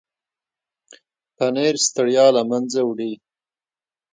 [1.35, 3.13] پنېر د ستړیا له منځه وړي.